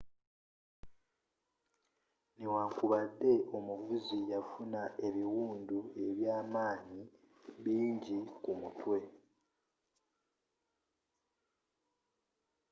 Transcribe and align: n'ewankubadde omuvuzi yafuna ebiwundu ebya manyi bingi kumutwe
n'ewankubadde 2.39 3.31
omuvuzi 3.55 4.17
yafuna 4.31 4.81
ebiwundu 5.07 5.79
ebya 6.05 6.37
manyi 6.53 7.01
bingi 7.63 8.17
kumutwe 8.43 8.99